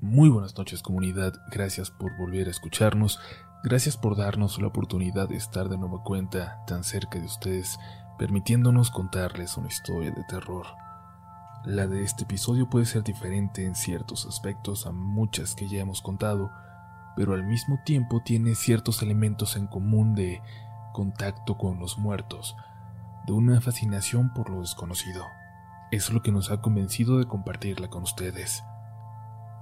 [0.00, 3.18] Muy buenas noches comunidad, gracias por volver a escucharnos,
[3.64, 7.80] gracias por darnos la oportunidad de estar de nueva cuenta tan cerca de ustedes,
[8.16, 10.66] permitiéndonos contarles una historia de terror.
[11.64, 16.00] La de este episodio puede ser diferente en ciertos aspectos a muchas que ya hemos
[16.00, 16.52] contado,
[17.16, 20.40] pero al mismo tiempo tiene ciertos elementos en común de
[20.92, 22.54] contacto con los muertos,
[23.26, 25.24] de una fascinación por lo desconocido.
[25.90, 28.62] Es lo que nos ha convencido de compartirla con ustedes.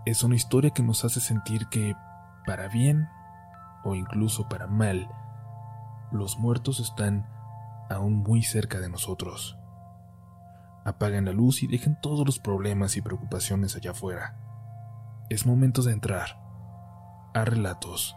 [0.07, 1.96] Es una historia que nos hace sentir que,
[2.47, 3.09] para bien
[3.83, 5.10] o incluso para mal,
[6.12, 7.27] los muertos están
[7.91, 9.59] aún muy cerca de nosotros.
[10.84, 14.37] Apaguen la luz y dejen todos los problemas y preocupaciones allá afuera.
[15.28, 16.41] Es momento de entrar
[17.34, 18.16] a relatos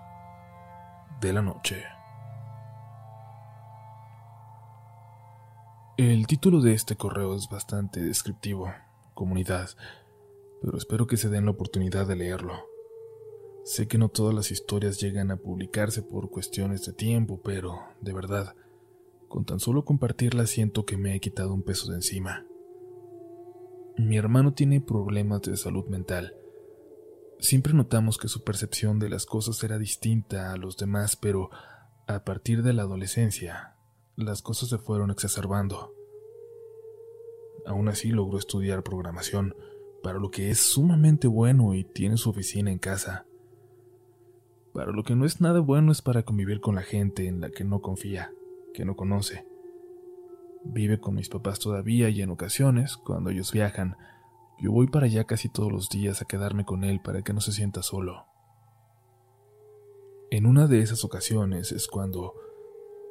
[1.22, 1.84] de la noche.
[5.98, 8.72] El título de este correo es bastante descriptivo,
[9.16, 9.70] comunidad
[10.62, 12.54] pero espero que se den la oportunidad de leerlo.
[13.64, 18.14] Sé que no todas las historias llegan a publicarse por cuestiones de tiempo, pero, de
[18.14, 18.56] verdad,
[19.28, 22.46] con tan solo compartirla siento que me he quitado un peso de encima.
[23.98, 26.36] Mi hermano tiene problemas de salud mental.
[27.40, 31.50] Siempre notamos que su percepción de las cosas era distinta a los demás, pero
[32.08, 33.76] a partir de la adolescencia,
[34.16, 35.94] las cosas se fueron exacerbando.
[37.66, 39.56] Aún así logró estudiar programación,
[40.02, 43.26] para lo que es sumamente bueno y tiene su oficina en casa.
[44.74, 47.50] Para lo que no es nada bueno es para convivir con la gente en la
[47.50, 48.32] que no confía,
[48.74, 49.46] que no conoce.
[50.64, 53.98] Vive con mis papás todavía y en ocasiones, cuando ellos viajan,
[54.60, 57.42] yo voy para allá casi todos los días a quedarme con él para que no
[57.42, 58.26] se sienta solo.
[60.32, 62.36] En una de esas ocasiones es cuando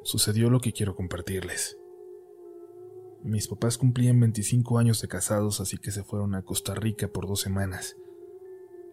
[0.03, 1.77] sucedió lo que quiero compartirles.
[3.23, 7.27] Mis papás cumplían 25 años de casados, así que se fueron a Costa Rica por
[7.27, 7.97] dos semanas.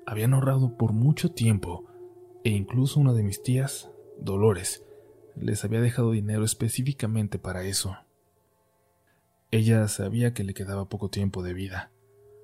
[0.04, 1.84] Habían ahorrado por mucho tiempo,
[2.42, 4.84] e incluso una de mis tías, Dolores,
[5.36, 7.96] les había dejado dinero específicamente para eso.
[9.52, 11.92] Ella sabía que le quedaba poco tiempo de vida,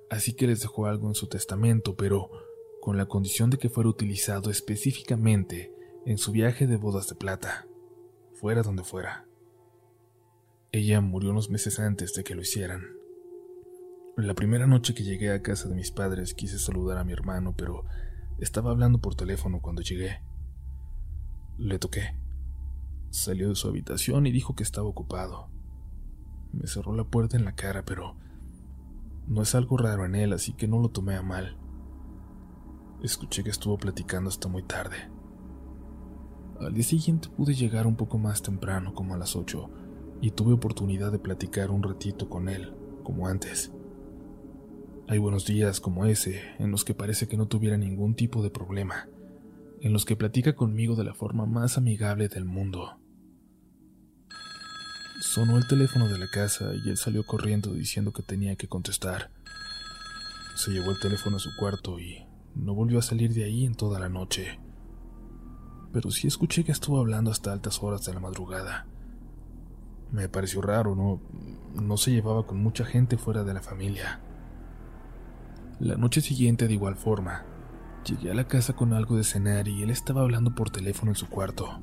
[0.09, 2.31] así que les dejó algo en su testamento, pero
[2.81, 5.73] con la condición de que fuera utilizado específicamente
[6.05, 7.67] en su viaje de bodas de plata,
[8.33, 9.25] fuera donde fuera.
[10.75, 12.81] Ella murió unos meses antes de que lo hicieran.
[14.17, 17.53] La primera noche que llegué a casa de mis padres quise saludar a mi hermano,
[17.55, 17.85] pero
[18.39, 20.23] estaba hablando por teléfono cuando llegué.
[21.59, 22.17] Le toqué.
[23.11, 25.51] Salió de su habitación y dijo que estaba ocupado.
[26.53, 28.15] Me cerró la puerta en la cara, pero
[29.27, 31.55] no es algo raro en él, así que no lo tomé a mal.
[33.03, 34.97] Escuché que estuvo platicando hasta muy tarde.
[36.59, 39.69] Al día siguiente pude llegar un poco más temprano, como a las ocho,
[40.23, 42.71] y tuve oportunidad de platicar un ratito con él,
[43.03, 43.73] como antes.
[45.09, 48.49] Hay buenos días como ese, en los que parece que no tuviera ningún tipo de
[48.49, 49.09] problema,
[49.81, 53.01] en los que platica conmigo de la forma más amigable del mundo.
[55.19, 59.29] Sonó el teléfono de la casa y él salió corriendo diciendo que tenía que contestar.
[60.55, 63.75] Se llevó el teléfono a su cuarto y no volvió a salir de ahí en
[63.75, 64.57] toda la noche.
[65.91, 68.87] Pero sí escuché que estuvo hablando hasta altas horas de la madrugada.
[70.13, 71.19] Me pareció raro, no,
[71.73, 74.21] no se llevaba con mucha gente fuera de la familia.
[75.79, 77.45] La noche siguiente, de igual forma,
[78.05, 81.15] llegué a la casa con algo de cenar y él estaba hablando por teléfono en
[81.15, 81.81] su cuarto.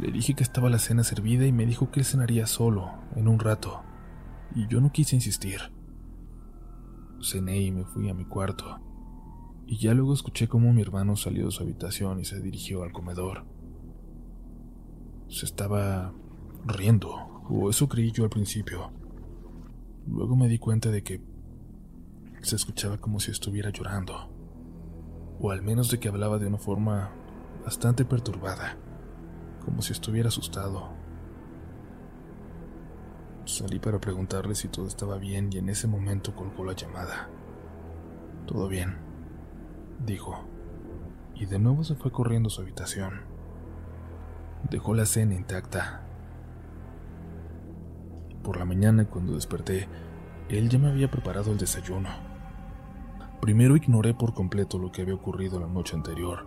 [0.00, 3.28] Le dije que estaba la cena servida y me dijo que él cenaría solo, en
[3.28, 3.84] un rato,
[4.56, 5.60] y yo no quise insistir.
[7.22, 8.80] Cené y me fui a mi cuarto,
[9.64, 12.90] y ya luego escuché cómo mi hermano salió de su habitación y se dirigió al
[12.90, 13.46] comedor.
[15.28, 16.12] Se estaba
[16.64, 18.90] riendo, o eso creí yo al principio.
[20.06, 21.22] Luego me di cuenta de que
[22.42, 24.30] se escuchaba como si estuviera llorando,
[25.40, 27.10] o al menos de que hablaba de una forma
[27.64, 28.76] bastante perturbada,
[29.64, 30.90] como si estuviera asustado.
[33.44, 37.28] Salí para preguntarle si todo estaba bien y en ese momento colgó la llamada.
[38.46, 38.96] Todo bien,
[40.04, 40.44] dijo,
[41.34, 43.22] y de nuevo se fue corriendo a su habitación.
[44.70, 46.07] Dejó la cena intacta
[48.48, 49.88] por la mañana, cuando desperté,
[50.48, 52.08] él ya me había preparado el desayuno.
[53.42, 56.46] Primero ignoré por completo lo que había ocurrido la noche anterior,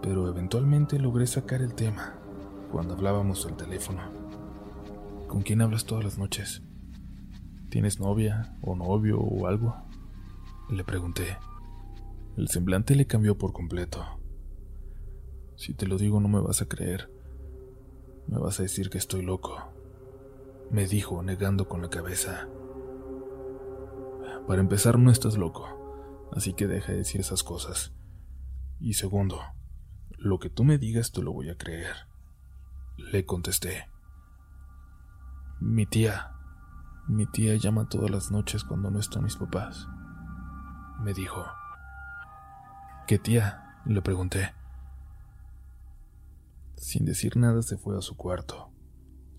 [0.00, 2.14] pero eventualmente logré sacar el tema
[2.72, 4.00] cuando hablábamos al teléfono.
[5.28, 6.62] ¿Con quién hablas todas las noches?
[7.68, 9.76] ¿Tienes novia o novio o algo?
[10.70, 11.36] Le pregunté.
[12.38, 14.02] El semblante le cambió por completo.
[15.56, 17.10] Si te lo digo no me vas a creer.
[18.26, 19.70] Me vas a decir que estoy loco
[20.70, 22.48] me dijo negando con la cabeza.
[24.46, 26.28] Para empezar, no estás loco.
[26.32, 27.92] Así que deja de decir esas cosas.
[28.78, 29.40] Y segundo,
[30.16, 31.94] lo que tú me digas te lo voy a creer.
[32.96, 33.88] Le contesté.
[35.60, 36.32] Mi tía,
[37.08, 39.88] mi tía llama todas las noches cuando no están mis papás.
[41.00, 41.44] Me dijo.
[43.06, 43.80] ¿Qué tía?
[43.86, 44.54] Le pregunté.
[46.76, 48.69] Sin decir nada se fue a su cuarto.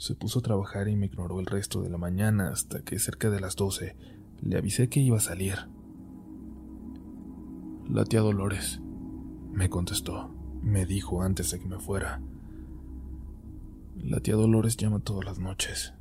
[0.02, 3.30] Se puso a trabajar y me ignoró el resto de la mañana hasta que cerca
[3.30, 3.96] de las doce
[4.42, 5.70] le avisé que iba a salir.
[7.88, 8.82] La tía Dolores,
[9.52, 10.34] me contestó,
[10.64, 12.20] me dijo antes de que me fuera.
[13.96, 15.94] La tía Dolores llama todas las noches.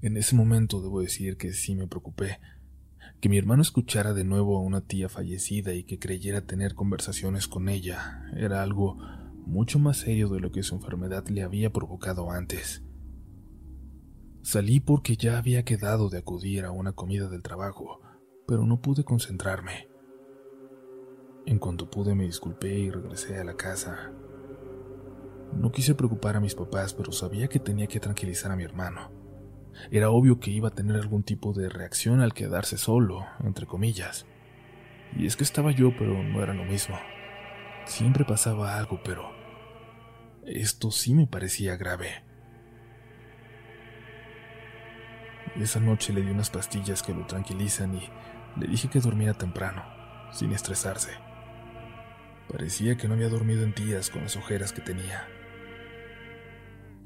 [0.00, 2.40] En ese momento debo decir que sí me preocupé,
[3.20, 7.46] que mi hermano escuchara de nuevo a una tía fallecida y que creyera tener conversaciones
[7.46, 8.98] con ella era algo
[9.46, 12.82] mucho más serio de lo que su enfermedad le había provocado antes.
[14.42, 18.00] Salí porque ya había quedado de acudir a una comida del trabajo,
[18.46, 19.88] pero no pude concentrarme.
[21.46, 24.12] En cuanto pude me disculpé y regresé a la casa.
[25.56, 29.10] No quise preocupar a mis papás, pero sabía que tenía que tranquilizar a mi hermano.
[29.90, 34.26] Era obvio que iba a tener algún tipo de reacción al quedarse solo, entre comillas.
[35.16, 36.96] Y es que estaba yo, pero no era lo mismo.
[37.84, 39.30] Siempre pasaba algo, pero
[40.46, 42.24] esto sí me parecía grave.
[45.56, 48.08] Esa noche le di unas pastillas que lo tranquilizan y
[48.56, 49.84] le dije que durmiera temprano,
[50.32, 51.10] sin estresarse.
[52.48, 55.26] Parecía que no había dormido en días con las ojeras que tenía.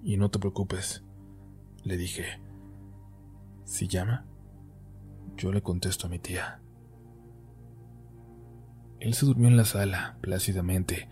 [0.02, 1.04] Y no te preocupes,
[1.82, 2.40] le dije.
[3.64, 4.24] Si llama,
[5.36, 6.60] yo le contesto a mi tía.
[9.00, 11.08] Él se durmió en la sala, plácidamente,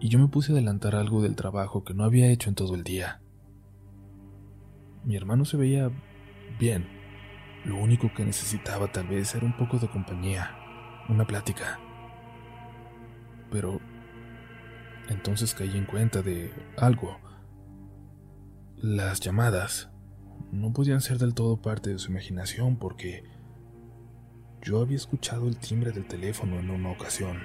[0.00, 2.74] y yo me puse a adelantar algo del trabajo que no había hecho en todo
[2.74, 3.20] el día.
[5.04, 5.90] Mi hermano se veía
[6.58, 6.86] bien.
[7.64, 10.50] Lo único que necesitaba tal vez era un poco de compañía,
[11.08, 11.78] una plática.
[13.50, 13.80] Pero
[15.08, 17.18] entonces caí en cuenta de algo.
[18.76, 19.90] Las llamadas
[20.52, 23.24] no podían ser del todo parte de su imaginación porque
[24.62, 27.42] yo había escuchado el timbre del teléfono en una ocasión.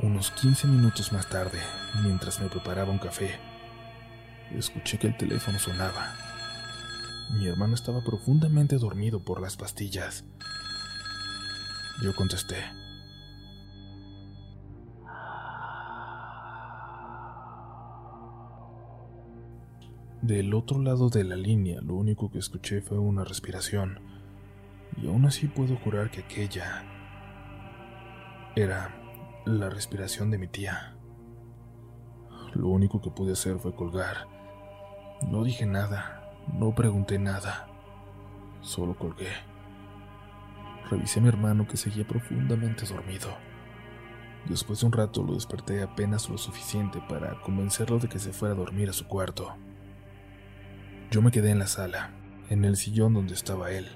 [0.00, 1.58] Unos 15 minutos más tarde,
[2.02, 3.38] mientras me preparaba un café,
[4.56, 6.14] escuché que el teléfono sonaba.
[7.30, 10.24] Mi hermano estaba profundamente dormido por las pastillas.
[12.00, 12.87] Yo contesté.
[20.28, 23.98] Del otro lado de la línea, lo único que escuché fue una respiración,
[25.00, 26.84] y aún así puedo jurar que aquella
[28.54, 28.94] era
[29.46, 30.98] la respiración de mi tía.
[32.52, 34.26] Lo único que pude hacer fue colgar.
[35.26, 37.66] No dije nada, no pregunté nada,
[38.60, 39.32] solo colgué.
[40.90, 43.30] Revisé a mi hermano que seguía profundamente dormido.
[44.46, 48.54] Después de un rato lo desperté apenas lo suficiente para convencerlo de que se fuera
[48.54, 49.56] a dormir a su cuarto.
[51.10, 52.10] Yo me quedé en la sala,
[52.50, 53.88] en el sillón donde estaba él.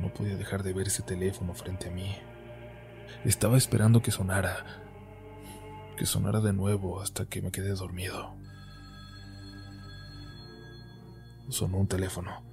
[0.00, 2.14] No podía dejar de ver ese teléfono frente a mí.
[3.24, 4.64] Estaba esperando que sonara,
[5.96, 8.36] que sonara de nuevo hasta que me quedé dormido.
[11.48, 12.44] Sonó un teléfono,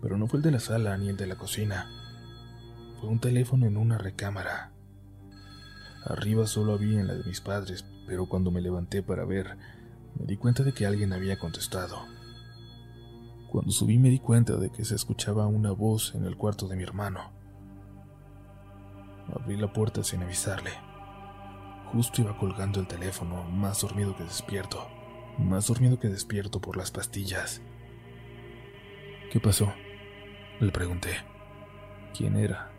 [0.00, 1.86] pero no fue el de la sala ni el de la cocina.
[2.98, 4.72] Fue un teléfono en una recámara.
[6.02, 9.58] Arriba solo había en la de mis padres, pero cuando me levanté para ver,
[10.18, 12.04] me di cuenta de que alguien había contestado.
[13.50, 16.76] Cuando subí me di cuenta de que se escuchaba una voz en el cuarto de
[16.76, 17.32] mi hermano.
[19.34, 20.70] Abrí la puerta sin avisarle.
[21.92, 24.86] Justo iba colgando el teléfono, más dormido que despierto,
[25.38, 27.62] más dormido que despierto por las pastillas.
[29.30, 29.72] ¿Qué pasó?
[30.60, 31.10] Le pregunté.
[32.16, 32.70] ¿Quién era?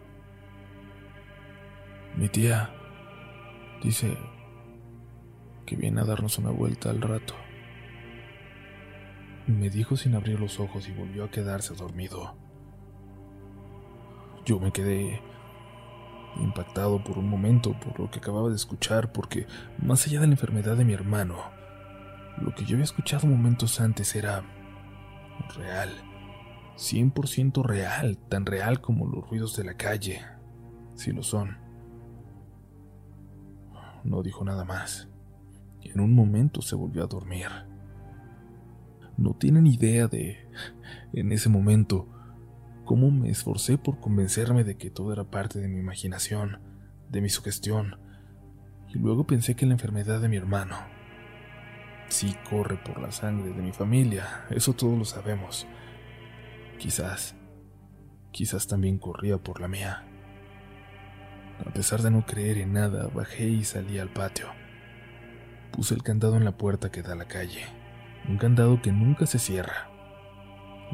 [2.16, 2.74] Mi tía.
[3.84, 4.18] Dice
[5.68, 7.36] que viene a darnos una vuelta al rato.
[9.46, 12.36] Me dijo sin abrir los ojos y volvió a quedarse dormido.
[14.46, 15.22] Yo me quedé
[16.38, 19.46] impactado por un momento por lo que acababa de escuchar, porque
[19.78, 21.36] más allá de la enfermedad de mi hermano,
[22.38, 24.44] lo que yo había escuchado momentos antes era
[25.56, 25.90] real,
[26.78, 30.22] 100% real, tan real como los ruidos de la calle,
[30.96, 31.58] si lo son.
[34.06, 35.10] No dijo nada más.
[35.94, 37.48] En un momento se volvió a dormir.
[39.18, 40.48] No tienen idea de,
[41.14, 42.08] en ese momento,
[42.86, 46.60] cómo me esforcé por convencerme de que todo era parte de mi imaginación,
[47.10, 48.00] de mi sugestión,
[48.94, 50.76] y luego pensé que la enfermedad de mi hermano
[52.10, 55.68] Sí corre por la sangre de mi familia, eso todos lo sabemos.
[56.80, 57.36] Quizás,
[58.32, 60.06] quizás también corría por la mía.
[61.66, 64.48] A pesar de no creer en nada, bajé y salí al patio.
[65.78, 67.64] Puse el candado en la puerta que da a la calle,
[68.28, 69.92] un candado que nunca se cierra.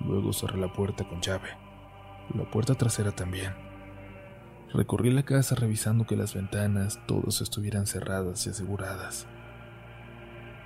[0.05, 1.51] Luego cerré la puerta con llave,
[2.35, 3.53] la puerta trasera también.
[4.73, 9.25] Recorrí la casa revisando que las ventanas todas estuvieran cerradas y aseguradas.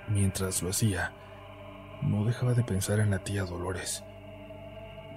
[0.08, 1.12] Mientras lo hacía,
[2.02, 4.02] no dejaba de pensar en la tía Dolores.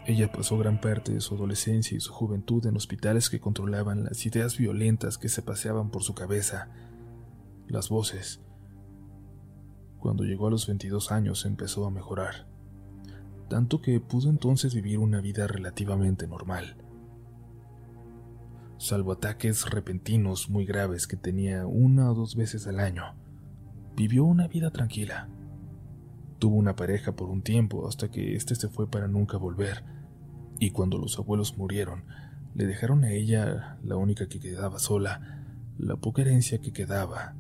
[0.06, 4.24] Ella pasó gran parte de su adolescencia y su juventud en hospitales que controlaban las
[4.28, 6.70] ideas violentas que se paseaban por su cabeza,
[7.68, 8.42] las voces.
[10.02, 12.48] Cuando llegó a los 22 años empezó a mejorar,
[13.50, 16.76] tanto que pudo entonces vivir una vida relativamente normal.
[18.80, 23.14] Salvo ataques repentinos muy graves que tenía una o dos veces al año,
[23.96, 25.30] vivió una vida tranquila.
[26.40, 29.84] Tuvo una pareja por un tiempo hasta que éste se fue para nunca volver,
[30.58, 32.06] y cuando los abuelos murieron,
[32.56, 35.46] le dejaron a ella, la única que quedaba sola,
[35.78, 37.36] la poca herencia que quedaba,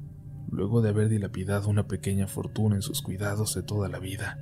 [0.51, 4.37] luego de haber dilapidado una pequeña fortuna en sus cuidados de toda la vida.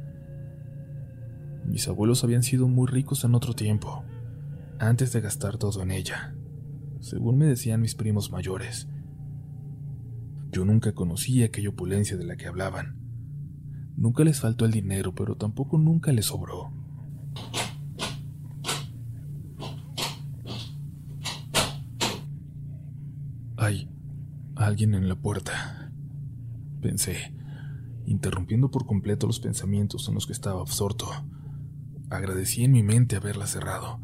[1.66, 4.04] Mis abuelos habían sido muy ricos en otro tiempo,
[4.80, 6.36] antes de gastar todo en ella,
[7.00, 8.88] según me decían mis primos mayores.
[10.52, 12.98] Yo nunca conocí aquella opulencia de la que hablaban.
[13.96, 16.72] Nunca les faltó el dinero, pero tampoco nunca les sobró.
[23.58, 23.90] Hay
[24.56, 25.79] alguien en la puerta,
[26.80, 27.34] pensé,
[28.06, 31.08] interrumpiendo por completo los pensamientos en los que estaba absorto.
[32.10, 34.02] Agradecí en mi mente haberla cerrado.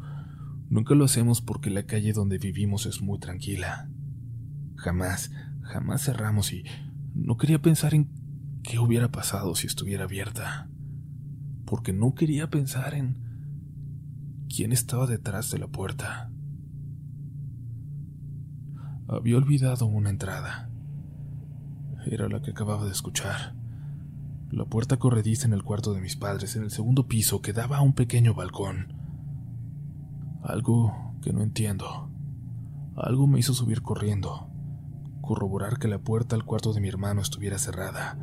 [0.68, 3.88] Nunca lo hacemos porque la calle donde vivimos es muy tranquila.
[4.76, 5.30] Jamás
[5.66, 6.64] Jamás cerramos y
[7.14, 8.08] no quería pensar en
[8.62, 10.70] qué hubiera pasado si estuviera abierta,
[11.64, 16.30] porque no quería pensar en quién estaba detrás de la puerta.
[19.08, 20.70] Había olvidado una entrada.
[22.06, 23.54] Era la que acababa de escuchar.
[24.50, 27.78] La puerta corrediza en el cuarto de mis padres, en el segundo piso, que daba
[27.78, 28.94] a un pequeño balcón.
[30.42, 32.10] Algo que no entiendo.
[32.96, 34.50] Algo me hizo subir corriendo
[35.26, 38.16] corroborar que la puerta al cuarto de mi hermano estuviera cerrada,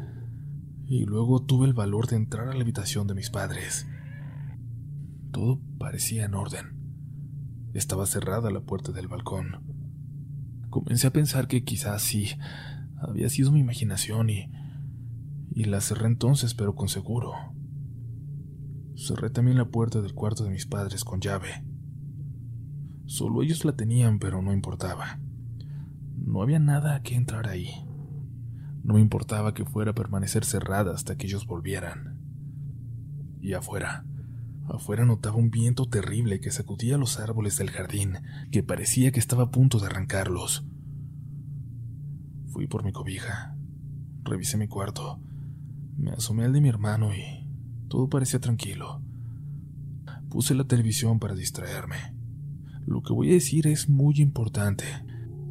[0.88, 3.86] y luego tuve el valor de entrar a la habitación de mis padres.
[5.32, 6.80] Todo parecía en orden.
[7.74, 9.64] Estaba cerrada la puerta del balcón.
[10.70, 12.30] Comencé a pensar que quizás sí,
[13.08, 14.50] había sido mi imaginación y,
[15.52, 17.34] y la cerré entonces, pero con seguro.
[18.96, 21.64] Cerré también la puerta del cuarto de mis padres con llave.
[23.06, 25.20] Solo ellos la tenían, pero no importaba.
[26.16, 27.70] No había nada a que entrar ahí.
[28.84, 32.20] No me importaba que fuera a permanecer cerrada hasta que ellos volvieran.
[33.42, 34.06] Y afuera,
[34.70, 38.20] afuera notaba un viento terrible que sacudía los árboles del jardín,
[38.52, 40.66] que parecía que estaba a punto de arrancarlos.
[42.54, 43.56] Fui por mi cobija,
[44.24, 45.20] revisé mi cuarto,
[45.98, 47.48] me asomé al de mi hermano y
[47.88, 49.02] todo parecía tranquilo.
[50.30, 52.14] Puse la televisión para distraerme.
[52.86, 54.86] Lo que voy a decir es muy importante.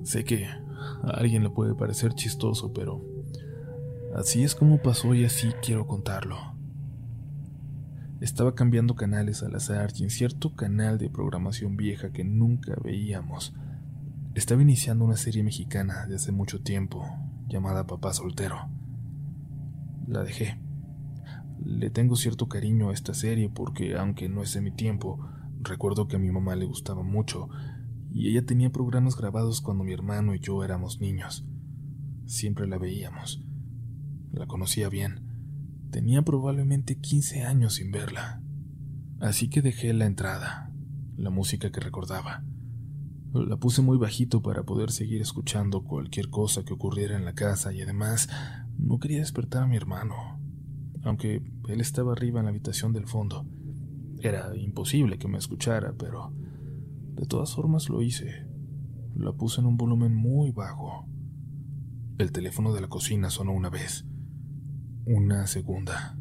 [0.04, 3.04] Sé que a alguien le puede parecer chistoso, pero
[4.14, 6.36] así es como pasó y así quiero contarlo.
[8.20, 13.52] Estaba cambiando canales al azar en cierto canal de programación vieja que nunca veíamos,
[14.34, 17.06] estaba iniciando una serie mexicana de hace mucho tiempo
[17.48, 18.70] llamada Papá Soltero.
[20.06, 20.58] La dejé.
[21.62, 25.20] Le tengo cierto cariño a esta serie porque, aunque no es de mi tiempo,
[25.60, 27.50] recuerdo que a mi mamá le gustaba mucho
[28.10, 31.46] y ella tenía programas grabados cuando mi hermano y yo éramos niños.
[32.24, 33.44] Siempre la veíamos.
[34.32, 35.28] La conocía bien.
[35.90, 38.42] Tenía probablemente 15 años sin verla.
[39.20, 40.72] Así que dejé la entrada,
[41.16, 42.44] la música que recordaba.
[43.32, 47.72] La puse muy bajito para poder seguir escuchando cualquier cosa que ocurriera en la casa
[47.72, 48.28] y además
[48.76, 50.38] no quería despertar a mi hermano,
[51.02, 53.46] aunque él estaba arriba en la habitación del fondo.
[54.20, 56.34] Era imposible que me escuchara, pero
[57.14, 58.46] de todas formas lo hice.
[59.16, 61.08] La puse en un volumen muy bajo.
[62.18, 64.04] El teléfono de la cocina sonó una vez.
[65.06, 66.18] Una segunda.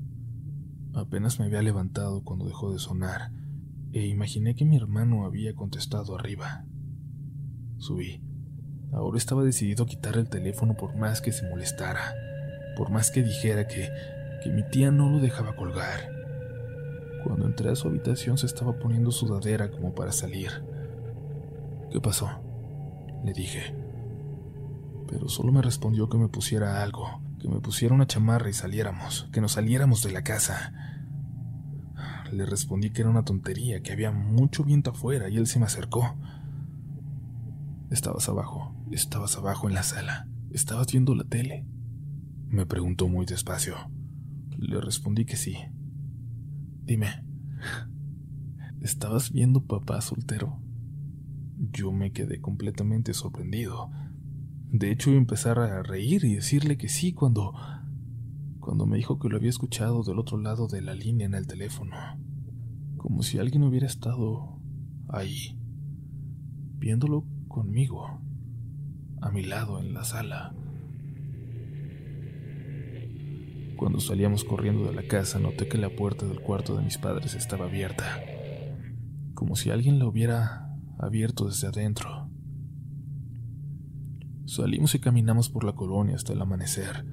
[0.93, 3.33] Apenas me había levantado cuando dejó de sonar
[3.91, 6.65] e imaginé que mi hermano había contestado arriba.
[7.81, 8.21] Subí.
[8.93, 12.13] Ahora estaba decidido a quitar el teléfono por más que se molestara,
[12.77, 13.89] por más que dijera que,
[14.43, 16.11] que mi tía no lo dejaba colgar.
[17.23, 20.51] Cuando entré a su habitación se estaba poniendo sudadera como para salir.
[21.91, 22.29] ¿Qué pasó?
[23.25, 23.75] Le dije.
[25.07, 29.27] Pero solo me respondió que me pusiera algo, que me pusiera una chamarra y saliéramos,
[29.31, 30.71] que nos saliéramos de la casa.
[32.31, 35.65] Le respondí que era una tontería, que había mucho viento afuera y él se me
[35.65, 36.15] acercó.
[37.91, 41.67] Estabas abajo, estabas abajo en la sala, estabas viendo la tele.
[42.47, 43.75] Me preguntó muy despacio.
[44.57, 45.57] Le respondí que sí.
[46.85, 47.25] Dime,
[48.79, 50.57] ¿estabas viendo papá soltero?
[51.57, 53.91] Yo me quedé completamente sorprendido.
[54.69, 57.53] De hecho, iba a empezar a reír y decirle que sí cuando
[58.61, 61.45] cuando me dijo que lo había escuchado del otro lado de la línea en el
[61.45, 61.97] teléfono,
[62.95, 64.61] como si alguien hubiera estado
[65.09, 65.59] ahí,
[66.77, 68.19] viéndolo conmigo,
[69.21, 70.53] a mi lado en la sala.
[73.77, 77.35] Cuando salíamos corriendo de la casa, noté que la puerta del cuarto de mis padres
[77.35, 78.21] estaba abierta,
[79.33, 82.29] como si alguien la hubiera abierto desde adentro.
[84.45, 87.05] Salimos y caminamos por la colonia hasta el amanecer.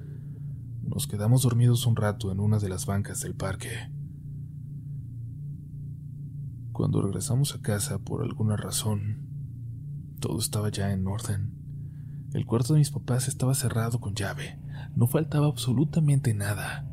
[0.83, 3.71] Nos quedamos dormidos un rato en una de las bancas del parque.
[6.71, 9.28] Cuando regresamos a casa, por alguna razón,
[10.19, 11.53] todo estaba ya en orden.
[12.33, 14.59] El cuarto de mis papás estaba cerrado con llave.
[14.95, 16.85] No faltaba absolutamente nada.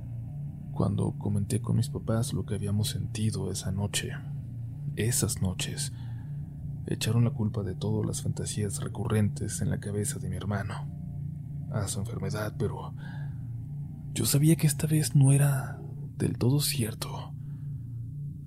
[0.72, 4.12] Cuando comenté con mis papás lo que habíamos sentido esa noche,
[4.96, 5.92] esas noches,
[6.86, 10.74] echaron la culpa de todas las fantasías recurrentes en la cabeza de mi hermano,
[11.72, 12.94] a su enfermedad, pero
[14.14, 15.80] yo sabía que esta vez no era
[16.16, 17.34] del todo cierto.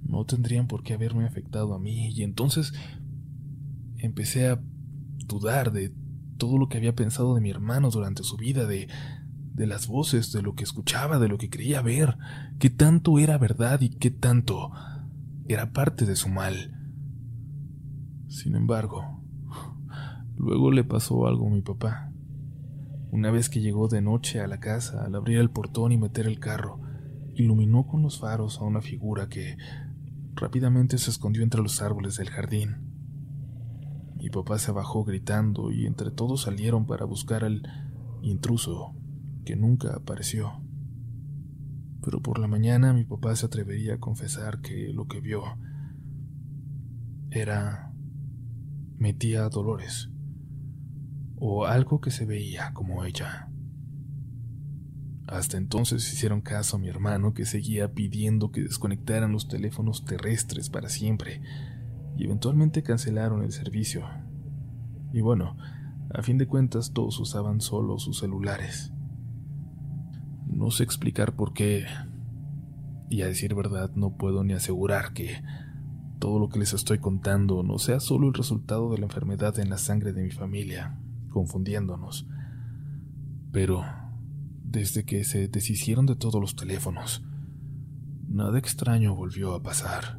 [0.03, 2.73] No tendrían por qué haberme afectado a mí, y entonces
[3.99, 4.61] empecé a
[5.25, 5.93] dudar de
[6.37, 8.87] todo lo que había pensado de mi hermano durante su vida, de,
[9.53, 12.17] de las voces, de lo que escuchaba, de lo que creía ver,
[12.59, 14.71] qué tanto era verdad y qué tanto
[15.47, 16.75] era parte de su mal.
[18.27, 19.21] Sin embargo,
[20.37, 22.11] luego le pasó algo a mi papá.
[23.11, 26.27] Una vez que llegó de noche a la casa, al abrir el portón y meter
[26.27, 26.79] el carro,
[27.33, 29.57] iluminó con los faros a una figura que
[30.35, 32.88] rápidamente se escondió entre los árboles del jardín.
[34.19, 37.63] Mi papá se bajó gritando y entre todos salieron para buscar al
[38.21, 38.93] intruso,
[39.45, 40.61] que nunca apareció.
[42.03, 45.43] Pero por la mañana mi papá se atrevería a confesar que lo que vio
[47.31, 47.93] era
[48.97, 50.09] mi tía Dolores,
[51.37, 53.49] o algo que se veía como ella.
[55.27, 60.69] Hasta entonces hicieron caso a mi hermano que seguía pidiendo que desconectaran los teléfonos terrestres
[60.69, 61.41] para siempre,
[62.17, 64.05] y eventualmente cancelaron el servicio.
[65.13, 65.57] Y bueno,
[66.11, 68.91] a fin de cuentas todos usaban solo sus celulares.
[70.47, 71.85] No sé explicar por qué,
[73.09, 75.41] y a decir verdad no puedo ni asegurar que
[76.19, 79.69] todo lo que les estoy contando no sea solo el resultado de la enfermedad en
[79.69, 82.27] la sangre de mi familia, confundiéndonos.
[83.51, 83.83] Pero,
[84.63, 87.23] desde que se deshicieron de todos los teléfonos,
[88.27, 90.18] nada extraño volvió a pasar.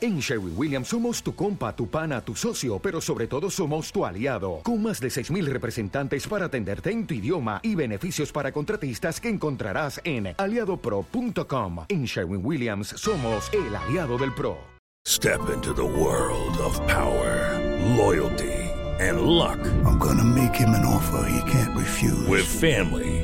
[0.00, 4.04] En Sherwin Williams somos tu compa, tu pana, tu socio, pero sobre todo somos tu
[4.04, 9.20] aliado, con más de 6.000 representantes para atenderte en tu idioma y beneficios para contratistas
[9.20, 11.86] que encontrarás en aliadopro.com.
[11.88, 14.58] En Sherwin Williams somos el aliado del PRO.
[15.06, 17.60] Step into the world of power,
[17.94, 19.58] loyalty, and luck.
[19.84, 22.26] I'm gonna make him an offer he can't refuse.
[22.26, 23.23] With family,